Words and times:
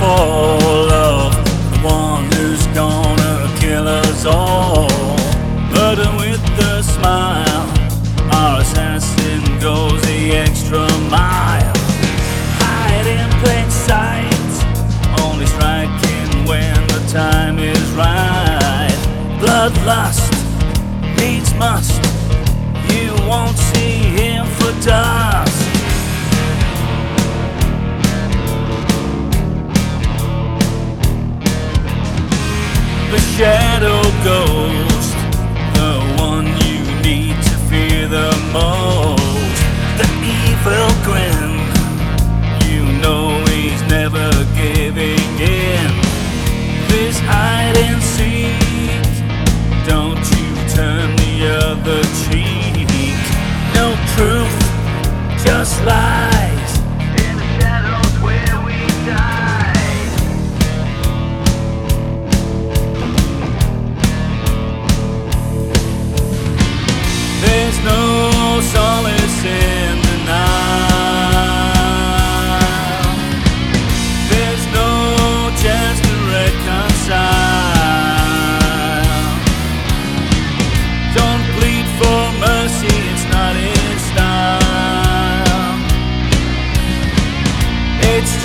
fall 0.00 0.90
of 0.90 1.32
the 1.70 1.78
one 1.82 2.24
who's 2.32 2.66
gonna 2.68 3.36
kill 3.60 3.86
us 3.86 4.24
all. 4.24 4.88
But 5.74 5.98
with 6.16 6.42
a 6.58 6.82
smile, 6.82 7.66
our 8.32 8.60
assassin 8.62 9.42
goes 9.60 10.00
the 10.02 10.32
extra 10.44 10.88
mile. 11.10 11.74
Hide 12.62 13.08
in 13.18 13.30
plain 13.42 13.70
sight, 13.70 14.52
only 15.24 15.46
striking 15.46 16.30
when 16.48 16.78
the 16.94 17.02
time 17.12 17.58
is 17.58 17.84
right. 17.92 18.98
Bloodlust 19.40 20.32
needs 21.18 21.52
must, 21.54 22.00
you 22.94 23.12
won't 23.28 23.58
see 23.70 23.96
him 24.18 24.46
for 24.56 24.72
dust. 24.86 25.19
the 33.10 33.18
shadow 33.18 34.02
ghost, 34.22 35.14
the 35.74 35.92
one 36.22 36.46
you 36.66 36.78
need 37.02 37.34
to 37.42 37.54
fear 37.68 38.06
the 38.06 38.30
most. 38.52 39.58
The 39.98 40.08
evil 40.38 40.88
grin, 41.02 41.58
you 42.70 42.82
know 43.02 43.42
he's 43.46 43.82
never 43.88 44.30
giving 44.54 45.26
in. 45.40 45.90
This 46.88 47.18
hide 47.18 47.76
and 47.78 48.00
seek, 48.00 49.10
don't 49.88 50.24
you 50.36 50.48
turn 50.76 51.16
the 51.16 51.34
other 51.66 52.02
cheek. 52.22 52.86
No 53.74 53.96
truth, 54.14 55.44
just 55.44 55.84
lies. 55.84 56.49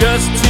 just 0.05 0.44